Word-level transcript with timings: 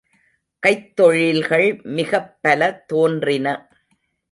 கைத்தொழில்கள் 0.63 1.83
மிகப் 1.83 2.37
பல 2.41 2.83
தோன்றின. 2.87 3.47